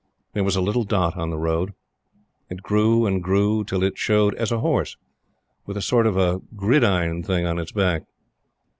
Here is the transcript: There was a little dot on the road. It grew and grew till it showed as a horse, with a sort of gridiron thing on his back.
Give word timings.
There 0.33 0.43
was 0.43 0.55
a 0.55 0.61
little 0.61 0.83
dot 0.83 1.15
on 1.15 1.29
the 1.29 1.37
road. 1.37 1.75
It 2.49 2.63
grew 2.63 3.05
and 3.05 3.21
grew 3.21 3.63
till 3.63 3.83
it 3.83 3.99
showed 3.99 4.33
as 4.33 4.51
a 4.51 4.57
horse, 4.57 4.97
with 5.67 5.77
a 5.77 5.81
sort 5.83 6.07
of 6.07 6.41
gridiron 6.57 7.21
thing 7.21 7.45
on 7.45 7.57
his 7.57 7.71
back. 7.71 8.05